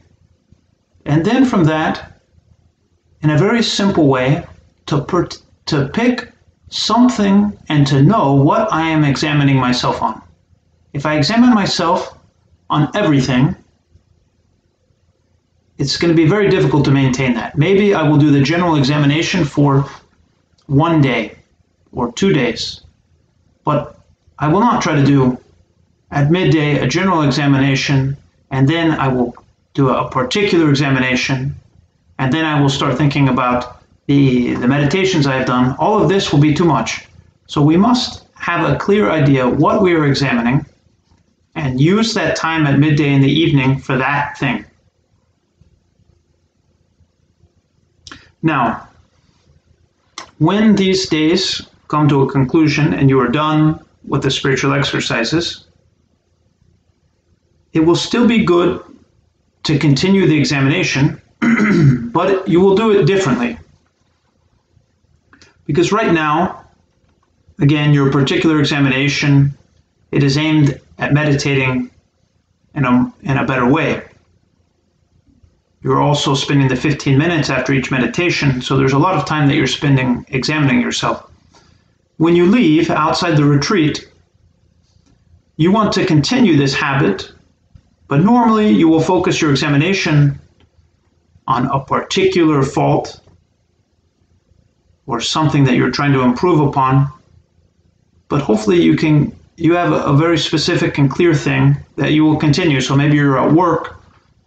And 1.05 1.25
then 1.25 1.45
from 1.45 1.65
that, 1.65 2.21
in 3.23 3.31
a 3.31 3.39
very 3.39 3.63
simple 3.63 4.09
way, 4.09 4.47
to, 4.87 5.03
per- 5.05 5.29
to 5.67 5.89
pick 5.89 6.31
something 6.71 7.57
and 7.69 7.87
to 7.87 8.03
know 8.03 8.35
what 8.35 8.73
I 8.73 8.89
am 8.89 9.05
examining 9.05 9.57
myself 9.57 10.03
on. 10.03 10.23
If 10.93 11.05
I 11.07 11.17
examine 11.17 11.53
myself 11.53 12.19
on 12.71 12.91
everything, 12.95 13.55
it's 15.79 15.97
going 15.97 16.13
to 16.13 16.17
be 16.17 16.29
very 16.29 16.49
difficult 16.49 16.85
to 16.87 16.91
maintain 16.91 17.35
that. 17.35 17.59
Maybe 17.59 17.95
I 17.95 18.09
will 18.09 18.17
do 18.17 18.31
the 18.31 18.43
general 18.43 18.77
examination 18.77 19.45
for 19.45 19.87
one 20.67 21.03
day 21.03 21.37
or 21.93 22.13
two 22.13 22.33
days, 22.33 22.83
but 23.65 23.99
I 24.39 24.49
will 24.49 24.61
not 24.61 24.83
try 24.83 24.95
to 24.95 25.05
do 25.05 25.39
at 26.11 26.31
midday 26.31 26.79
a 26.79 26.87
general 26.87 27.23
examination 27.23 28.17
and 28.51 28.69
then 28.69 28.93
I 28.93 29.09
will 29.09 29.35
do 29.75 29.89
a 29.89 30.11
particular 30.11 30.71
examination 30.71 31.55
and 32.19 32.33
then 32.33 32.45
I 32.45 32.61
will 32.61 32.69
start 32.69 32.97
thinking 32.97 33.29
about 33.29 33.83
the, 34.07 34.55
the 34.55 34.69
meditations 34.69 35.27
I 35.27 35.37
have 35.37 35.47
done. 35.47 35.75
All 35.79 36.01
of 36.01 36.09
this 36.09 36.33
will 36.33 36.41
be 36.41 36.55
too 36.55 36.65
much. 36.65 37.07
So 37.47 37.63
we 37.63 37.77
must 37.77 38.25
have 38.35 38.71
a 38.71 38.77
clear 38.77 39.11
idea 39.11 39.49
what 39.49 39.83
we 39.83 39.95
are 39.95 40.07
examining 40.07 40.65
and 41.55 41.81
use 41.81 42.15
that 42.15 42.37
time 42.37 42.67
at 42.67 42.79
midday 42.79 43.13
in 43.13 43.21
the 43.21 43.31
evening 43.31 43.79
for 43.79 43.97
that 43.97 44.37
thing. 44.39 44.65
Now, 48.43 48.89
when 50.39 50.75
these 50.75 51.09
days 51.09 51.63
come 51.89 52.09
to 52.09 52.23
a 52.23 52.31
conclusion 52.31 52.93
and 52.93 53.09
you 53.09 53.19
are 53.21 53.29
done 53.29 53.81
with 54.07 54.23
the 54.23 54.31
spiritual 54.31 54.75
exercises, 54.75 55.64
it 57.75 57.81
will 57.81 57.97
still 57.97 58.27
be 58.27 58.45
good 58.45 58.83
to 59.65 59.79
continue 59.79 60.27
the 60.27 60.39
examination, 60.39 61.21
but 62.13 62.47
you 62.49 62.61
will 62.61 62.77
do 62.77 62.93
it 62.93 63.05
differently. 63.05 63.59
Because 65.67 65.91
right 65.91 66.13
now, 66.13 66.65
again, 67.59 67.93
your 67.93 68.13
particular 68.13 68.61
examination, 68.61 69.53
it 70.13 70.23
is 70.23 70.39
aimed 70.39 70.81
at 70.99 71.13
meditating 71.13 71.91
in 72.75 72.85
a, 72.85 73.13
in 73.23 73.37
a 73.39 73.45
better 73.45 73.67
way. 73.67 74.05
You're 75.83 76.01
also 76.01 76.35
spending 76.35 76.69
the 76.69 76.77
15 76.77 77.19
minutes 77.19 77.51
after 77.51 77.73
each 77.73 77.91
meditation, 77.91 78.63
so 78.63 78.77
there's 78.77 78.93
a 78.93 78.99
lot 78.99 79.17
of 79.17 79.27
time 79.27 79.49
that 79.49 79.57
you're 79.57 79.67
spending 79.67 80.25
examining 80.29 80.81
yourself. 80.81 81.31
When 82.19 82.37
you 82.37 82.47
leave 82.47 82.89
outside 82.91 83.37
the 83.37 83.45
retreat, 83.45 84.09
you 85.57 85.73
want 85.73 85.93
to 85.95 86.07
continue 86.07 86.57
this 86.57 86.75
habit, 86.75 87.34
but 88.09 88.21
normally 88.21 88.71
you 88.71 88.89
will 88.89 89.01
focus 89.01 89.41
your 89.41 89.51
examination 89.51 90.39
on 91.47 91.67
a 91.67 91.85
particular 91.85 92.63
fault 92.63 93.21
or 95.07 95.21
something 95.21 95.65
that 95.65 95.77
you're 95.77 95.91
trying 95.91 96.13
to 96.13 96.23
improve 96.23 96.61
upon. 96.61 97.09
But 98.29 98.41
hopefully 98.41 98.83
you 98.83 98.97
can 98.97 99.37
you 99.57 99.75
have 99.75 99.93
a, 99.93 100.13
very 100.17 100.37
specific 100.37 100.99
and 100.99 101.09
clear 101.09 101.33
thing 101.33 101.77
that 101.97 102.11
you 102.11 102.25
will 102.25 102.37
continue. 102.37 102.81
So 102.81 102.97
maybe 102.97 103.15
you're 103.15 103.39
at 103.39 103.53
work 103.53 104.01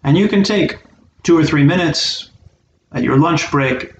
and 0.03 0.17
you 0.17 0.27
can 0.27 0.43
take 0.43 0.79
two 1.23 1.37
or 1.37 1.45
three 1.45 1.63
minutes 1.63 2.29
at 2.91 3.03
your 3.03 3.17
lunch 3.17 3.49
break 3.49 3.93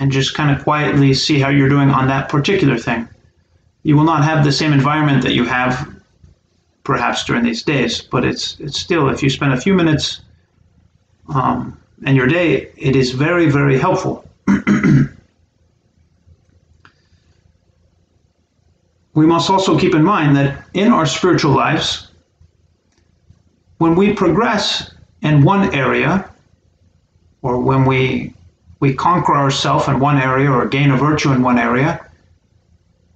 and 0.00 0.10
just 0.10 0.34
kind 0.34 0.54
of 0.54 0.64
quietly 0.64 1.14
see 1.14 1.38
how 1.38 1.48
you're 1.48 1.68
doing 1.68 1.90
on 1.90 2.08
that 2.08 2.28
particular 2.28 2.76
thing. 2.76 3.08
You 3.84 3.96
will 3.96 4.04
not 4.04 4.24
have 4.24 4.44
the 4.44 4.50
same 4.50 4.72
environment 4.72 5.22
that 5.22 5.34
you 5.34 5.44
have 5.44 5.94
perhaps 6.84 7.24
during 7.24 7.44
these 7.44 7.62
days, 7.62 8.00
but 8.00 8.24
it's 8.24 8.58
it's 8.60 8.78
still 8.78 9.08
if 9.08 9.22
you 9.22 9.30
spend 9.30 9.52
a 9.52 9.60
few 9.60 9.74
minutes 9.74 10.20
um, 11.28 11.78
in 12.06 12.16
your 12.16 12.26
day, 12.26 12.70
it 12.76 12.96
is 12.96 13.12
very 13.12 13.48
very 13.50 13.78
helpful. 13.78 14.24
we 19.14 19.26
must 19.26 19.50
also 19.50 19.78
keep 19.78 19.94
in 19.94 20.02
mind 20.02 20.36
that 20.36 20.64
in 20.74 20.92
our 20.92 21.06
spiritual 21.06 21.52
lives, 21.52 22.08
when 23.78 23.94
we 23.94 24.12
progress 24.12 24.92
in 25.22 25.42
one 25.42 25.72
area, 25.74 26.28
or 27.42 27.60
when 27.60 27.84
we 27.84 28.34
we 28.80 28.92
conquer 28.92 29.34
ourselves 29.34 29.86
in 29.86 30.00
one 30.00 30.18
area 30.18 30.50
or 30.50 30.66
gain 30.66 30.90
a 30.90 30.96
virtue 30.96 31.30
in 31.30 31.40
one 31.40 31.58
area, 31.58 32.04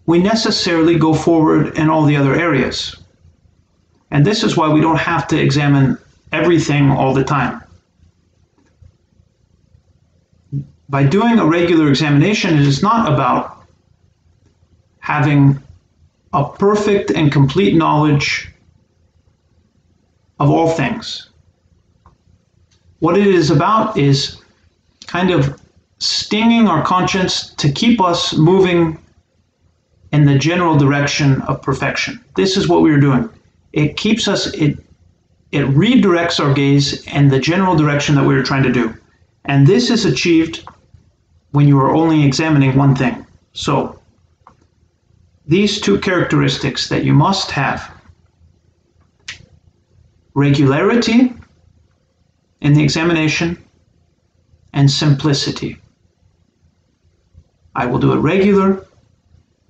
we 0.07 0.21
necessarily 0.21 0.97
go 0.97 1.13
forward 1.13 1.77
in 1.77 1.91
all 1.91 2.05
the 2.05 2.17
other 2.17 2.37
areas. 2.37 2.95
And 4.11 4.25
this 4.25 4.43
is 4.43 4.57
why 4.57 4.69
we 4.69 4.81
don't 4.81 4.99
have 4.99 5.27
to 5.29 5.41
examine 5.41 5.99
everything 6.33 6.91
all 6.91 7.13
the 7.13 7.25
time. 7.25 7.63
By 10.89 11.03
doing 11.03 11.39
a 11.39 11.47
regular 11.47 11.89
examination, 11.89 12.57
it 12.57 12.67
is 12.67 12.83
not 12.83 13.13
about 13.13 13.65
having 15.01 15.61
a 16.33 16.49
perfect 16.49 17.11
and 17.11 17.33
complete 17.33 17.75
knowledge 17.75 18.51
of 20.39 20.51
all 20.51 20.71
things. 20.71 21.31
What 23.01 23.17
it 23.17 23.27
is 23.27 23.51
about 23.51 23.97
is 23.97 24.41
kind 25.07 25.31
of 25.31 25.61
stinging 25.99 26.69
our 26.69 26.85
conscience 26.85 27.55
to 27.55 27.71
keep 27.71 28.01
us 28.01 28.35
moving 28.35 28.99
in 30.13 30.25
the 30.25 30.39
general 30.39 30.77
direction 30.77 31.41
of 31.43 31.63
perfection. 31.63 32.23
This 32.37 32.57
is 32.57 32.69
what 32.69 32.83
we 32.83 32.91
are 32.91 33.01
doing. 33.01 33.29
It 33.77 33.99
keeps 33.99 34.27
us, 34.27 34.47
it, 34.55 34.79
it 35.53 35.67
redirects 35.67 36.41
our 36.43 36.55
gaze 36.55 37.07
in 37.09 37.29
the 37.29 37.39
general 37.39 37.77
direction 37.77 38.15
that 38.15 38.25
we 38.25 38.35
are 38.35 38.43
trying 38.43 38.63
to 38.63 38.73
do. 38.73 38.95
And 39.45 39.67
this 39.67 39.91
is 39.91 40.07
achieved 40.07 40.65
when 41.51 41.69
you 41.69 41.79
are 41.79 41.95
only 41.95 42.25
examining 42.25 42.75
one 42.75 42.97
thing. 42.97 43.27
So, 43.53 44.01
these 45.47 45.79
two 45.79 46.01
characteristics 46.01 46.89
that 46.89 47.05
you 47.05 47.13
must 47.13 47.51
have 47.51 47.93
regularity 50.33 51.35
in 52.63 52.73
the 52.73 52.83
examination 52.83 53.63
and 54.73 54.91
simplicity. 54.91 55.77
I 57.75 57.85
will 57.85 57.99
do 57.99 58.15
it 58.15 58.21
regular, 58.21 58.87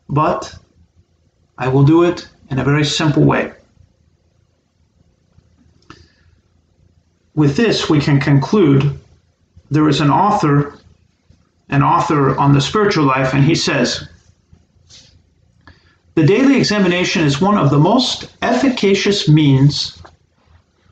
but 0.09 0.57
I 1.59 1.66
will 1.66 1.85
do 1.85 2.05
it 2.05 2.29
in 2.51 2.61
a 2.61 2.64
very 2.64 2.85
simple 2.85 3.25
way. 3.25 3.53
With 7.37 7.55
this, 7.55 7.88
we 7.90 8.01
can 8.01 8.18
conclude 8.18 8.99
there 9.70 9.88
is 9.88 10.01
an 10.01 10.11
author, 10.11 10.79
an 11.68 11.83
author 11.83 12.37
on 12.37 12.55
the 12.55 12.62
spiritual 12.62 13.05
life, 13.05 13.35
and 13.35 13.44
he 13.44 13.55
says, 13.55 14.09
the 16.14 16.25
daily 16.25 16.57
examination 16.57 17.22
is 17.22 17.42
one 17.42 17.59
of 17.59 17.68
the 17.68 17.79
most 17.79 18.31
efficacious 18.40 19.29
means 19.29 20.03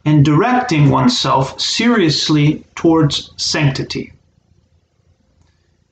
in 0.04 0.22
directing 0.22 0.90
oneself 0.90 1.58
seriously 1.58 2.62
towards 2.74 3.30
sanctity. 3.38 4.12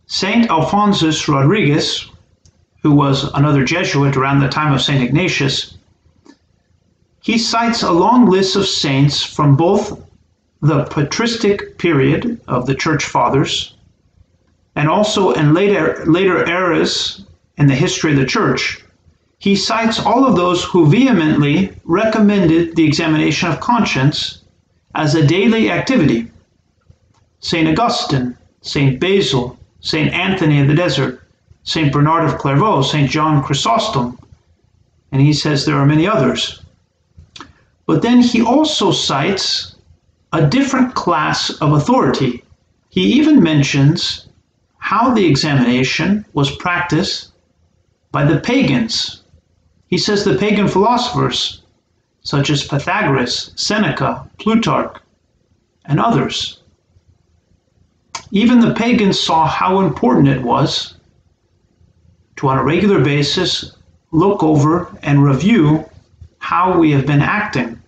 Saint 0.04 0.50
Alphonsus 0.50 1.28
Rodriguez, 1.28 2.10
who 2.82 2.92
was 2.92 3.24
another 3.32 3.64
Jesuit 3.64 4.18
around 4.18 4.40
the 4.40 4.50
time 4.50 4.74
of 4.74 4.82
Saint 4.82 5.02
Ignatius, 5.02 5.78
he 7.22 7.38
cites 7.38 7.82
a 7.82 7.90
long 7.90 8.26
list 8.26 8.54
of 8.54 8.66
saints 8.66 9.22
from 9.22 9.56
both 9.56 9.98
the 10.62 10.84
patristic 10.84 11.76
period 11.76 12.40
of 12.48 12.66
the 12.66 12.74
church 12.74 13.04
fathers 13.04 13.74
and 14.74 14.88
also 14.88 15.32
in 15.32 15.52
later 15.52 16.02
later 16.06 16.48
eras 16.48 17.24
in 17.58 17.66
the 17.66 17.74
history 17.74 18.12
of 18.12 18.18
the 18.18 18.24
church 18.24 18.82
he 19.42 19.56
cites 19.56 19.98
all 19.98 20.24
of 20.24 20.36
those 20.36 20.62
who 20.62 20.86
vehemently 20.86 21.72
recommended 21.84 22.76
the 22.76 22.86
examination 22.86 23.50
of 23.50 23.58
conscience 23.58 24.38
as 24.94 25.16
a 25.16 25.26
daily 25.26 25.68
activity. 25.68 26.30
St. 27.40 27.68
Augustine, 27.68 28.38
St. 28.60 29.00
Basil, 29.00 29.58
St. 29.80 30.14
Anthony 30.14 30.60
of 30.60 30.68
the 30.68 30.76
Desert, 30.76 31.22
St. 31.64 31.92
Bernard 31.92 32.24
of 32.24 32.38
Clairvaux, 32.38 32.82
St. 32.82 33.10
John 33.10 33.42
Chrysostom, 33.42 34.16
and 35.10 35.20
he 35.20 35.32
says 35.32 35.66
there 35.66 35.74
are 35.74 35.86
many 35.86 36.06
others. 36.06 36.62
But 37.84 38.00
then 38.00 38.20
he 38.20 38.42
also 38.42 38.92
cites 38.92 39.71
a 40.32 40.46
different 40.46 40.94
class 40.94 41.50
of 41.60 41.72
authority. 41.72 42.42
He 42.88 43.02
even 43.14 43.42
mentions 43.42 44.28
how 44.78 45.14
the 45.14 45.26
examination 45.26 46.24
was 46.32 46.56
practiced 46.56 47.32
by 48.10 48.24
the 48.24 48.40
pagans 48.40 49.22
he 49.92 49.98
says 49.98 50.24
the 50.24 50.38
pagan 50.38 50.68
philosophers, 50.68 51.60
such 52.22 52.48
as 52.48 52.66
Pythagoras, 52.66 53.52
Seneca, 53.56 54.26
Plutarch, 54.38 54.96
and 55.84 56.00
others. 56.00 56.62
Even 58.30 58.60
the 58.60 58.72
pagans 58.72 59.20
saw 59.20 59.46
how 59.46 59.80
important 59.80 60.28
it 60.28 60.40
was 60.40 60.94
to, 62.36 62.48
on 62.48 62.56
a 62.56 62.64
regular 62.64 63.04
basis, 63.04 63.76
look 64.12 64.42
over 64.42 64.88
and 65.02 65.22
review 65.22 65.84
how 66.38 66.78
we 66.78 66.90
have 66.92 67.04
been 67.04 67.20
acting. 67.20 67.78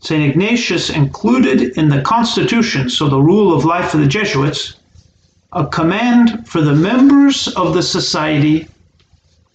St. 0.00 0.22
Ignatius 0.22 0.90
included 0.90 1.76
in 1.78 1.88
the 1.88 2.02
Constitution, 2.02 2.90
so 2.90 3.08
the 3.08 3.20
rule 3.20 3.54
of 3.54 3.64
life 3.64 3.90
for 3.90 3.96
the 3.96 4.06
Jesuits, 4.06 4.74
a 5.52 5.66
command 5.66 6.46
for 6.46 6.60
the 6.60 6.74
members 6.74 7.48
of 7.48 7.72
the 7.74 7.82
society 7.82 8.68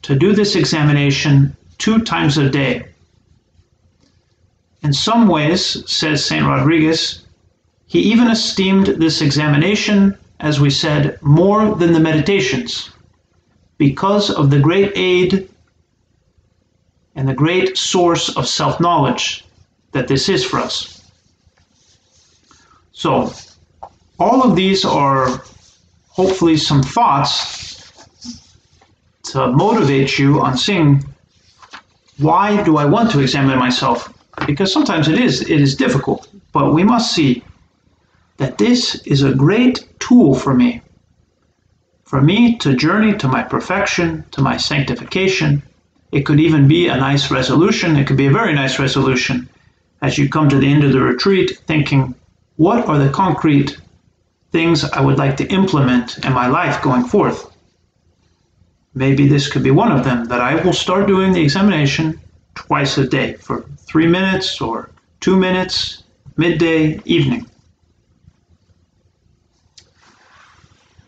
to 0.01 0.15
do 0.15 0.33
this 0.33 0.55
examination 0.55 1.55
two 1.77 1.99
times 1.99 2.37
a 2.37 2.49
day. 2.49 2.85
In 4.81 4.93
some 4.93 5.27
ways, 5.27 5.83
says 5.89 6.25
St. 6.25 6.45
Rodriguez, 6.45 7.23
he 7.85 7.99
even 7.99 8.27
esteemed 8.27 8.87
this 8.87 9.21
examination, 9.21 10.17
as 10.39 10.59
we 10.59 10.71
said, 10.71 11.21
more 11.21 11.75
than 11.75 11.93
the 11.93 11.99
meditations, 11.99 12.89
because 13.77 14.31
of 14.31 14.49
the 14.49 14.59
great 14.59 14.91
aid 14.95 15.49
and 17.15 17.27
the 17.27 17.33
great 17.33 17.77
source 17.77 18.35
of 18.35 18.47
self 18.47 18.79
knowledge 18.79 19.45
that 19.91 20.07
this 20.07 20.29
is 20.29 20.43
for 20.45 20.59
us. 20.59 21.01
So, 22.91 23.33
all 24.19 24.43
of 24.43 24.55
these 24.55 24.85
are 24.85 25.41
hopefully 26.09 26.57
some 26.57 26.83
thoughts 26.83 28.05
to 29.23 29.51
motivate 29.51 30.19
you 30.19 30.41
on 30.41 30.57
seeing 30.57 31.03
why 32.17 32.61
do 32.63 32.77
I 32.77 32.85
want 32.85 33.09
to 33.11 33.19
examine 33.19 33.57
myself? 33.57 34.13
Because 34.45 34.71
sometimes 34.71 35.07
it 35.07 35.19
is 35.19 35.41
it 35.41 35.59
is 35.59 35.75
difficult, 35.75 36.27
but 36.51 36.73
we 36.73 36.83
must 36.83 37.15
see 37.15 37.43
that 38.37 38.57
this 38.57 38.95
is 39.05 39.23
a 39.23 39.33
great 39.33 39.87
tool 39.99 40.35
for 40.35 40.53
me. 40.53 40.81
For 42.03 42.21
me 42.21 42.57
to 42.57 42.75
journey 42.75 43.13
to 43.17 43.27
my 43.27 43.41
perfection, 43.41 44.25
to 44.31 44.41
my 44.41 44.57
sanctification. 44.57 45.63
It 46.11 46.25
could 46.25 46.41
even 46.41 46.67
be 46.67 46.87
a 46.87 46.97
nice 46.97 47.31
resolution. 47.31 47.95
It 47.95 48.05
could 48.05 48.17
be 48.17 48.27
a 48.27 48.37
very 48.41 48.53
nice 48.53 48.77
resolution 48.77 49.47
as 50.01 50.17
you 50.17 50.27
come 50.29 50.49
to 50.49 50.57
the 50.57 50.67
end 50.67 50.83
of 50.83 50.91
the 50.91 50.99
retreat 50.99 51.59
thinking, 51.67 52.15
what 52.57 52.87
are 52.87 52.97
the 52.97 53.09
concrete 53.09 53.77
things 54.51 54.83
I 54.83 55.01
would 55.01 55.17
like 55.17 55.37
to 55.37 55.47
implement 55.47 56.23
in 56.25 56.33
my 56.33 56.47
life 56.47 56.81
going 56.81 57.03
forth? 57.03 57.51
Maybe 58.93 59.27
this 59.27 59.49
could 59.49 59.63
be 59.63 59.71
one 59.71 59.91
of 59.91 60.03
them 60.03 60.25
that 60.25 60.41
I 60.41 60.55
will 60.55 60.73
start 60.73 61.07
doing 61.07 61.31
the 61.31 61.41
examination 61.41 62.19
twice 62.55 62.97
a 62.97 63.07
day 63.07 63.33
for 63.33 63.63
three 63.77 64.07
minutes 64.07 64.59
or 64.59 64.89
two 65.21 65.37
minutes, 65.37 66.03
midday, 66.35 66.99
evening. 67.05 67.47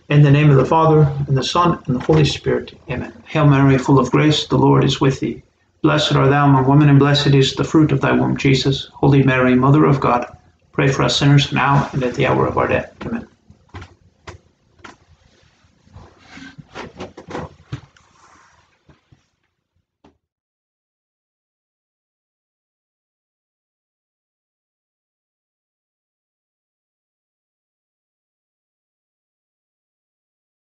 In 0.10 0.22
the 0.22 0.32
name 0.32 0.50
of 0.50 0.58
the 0.58 0.66
Father, 0.66 1.12
and 1.28 1.36
the 1.36 1.44
Son, 1.44 1.82
and 1.88 1.96
the 1.96 2.00
Holy 2.00 2.26
Spirit. 2.26 2.78
Amen. 2.90 3.12
Hail 3.26 3.48
Mary, 3.48 3.78
full 3.78 4.00
of 4.00 4.12
grace, 4.12 4.48
the 4.48 4.58
Lord 4.58 4.84
is 4.84 5.02
with 5.02 5.20
thee. 5.20 5.42
Blessed 5.84 6.16
art 6.16 6.30
thou 6.30 6.46
among 6.46 6.66
women, 6.66 6.88
and 6.88 6.98
blessed 6.98 7.36
is 7.36 7.56
the 7.56 7.64
fruit 7.66 7.92
of 7.92 8.00
thy 8.00 8.14
womb, 8.14 8.38
Jesus. 8.38 8.90
Holy 8.94 9.22
Mary, 9.22 9.54
Mother 9.54 9.84
of 9.84 10.00
God, 10.00 10.26
pray 10.72 10.88
for 10.88 11.04
us 11.04 11.18
sinners 11.18 11.52
now 11.52 11.90
and 11.92 12.02
at 12.04 12.16
the 12.16 12.26
hour 12.26 12.48
of 12.48 12.58
our 12.58 12.70
death. 12.70 12.94
Amen. 13.06 13.28